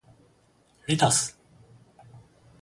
[0.87, 1.37] レタス